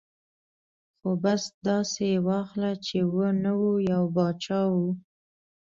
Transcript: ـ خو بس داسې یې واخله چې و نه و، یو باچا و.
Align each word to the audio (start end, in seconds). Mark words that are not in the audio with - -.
ـ 0.49 0.97
خو 0.97 1.09
بس 1.23 1.43
داسې 1.67 2.03
یې 2.11 2.19
واخله 2.27 2.71
چې 2.85 2.97
و 3.13 3.15
نه 3.43 3.51
و، 3.59 3.63
یو 3.91 4.03
باچا 4.15 4.61
و. 4.71 4.75